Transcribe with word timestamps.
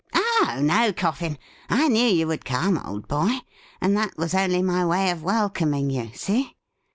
'Oh 0.15 0.57
no, 0.63 0.91
Coffin; 0.91 1.37
I 1.69 1.87
knew 1.87 2.01
you 2.07 2.25
would 2.25 2.43
come, 2.43 2.79
old 2.79 3.07
boy, 3.07 3.33
and 3.79 3.95
that 3.95 4.17
was 4.17 4.33
only 4.33 4.63
my 4.63 4.83
way 4.83 5.11
of 5.11 5.21
welcoming 5.21 5.91
you— 5.91 6.09
see 6.17 6.55